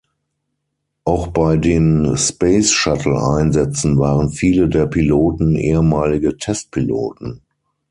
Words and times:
Auch 1.03 1.27
bei 1.27 1.57
den 1.57 2.17
Space-Shuttle-Einsätzen 2.17 3.99
waren 3.99 4.29
viele 4.31 4.67
der 4.67 4.87
Piloten 4.87 5.55
ehemalige 5.55 6.37
Testpiloten. 6.39 7.43